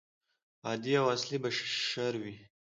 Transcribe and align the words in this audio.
عادي 0.65 0.93
او 0.99 1.05
اصلي 1.15 1.37
بشر 1.43 2.13
وي. 2.21 2.35